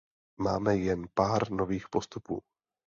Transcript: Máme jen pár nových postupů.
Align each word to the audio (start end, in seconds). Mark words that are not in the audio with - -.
Máme 0.37 0.77
jen 0.77 1.07
pár 1.13 1.51
nových 1.51 1.89
postupů. 1.89 2.41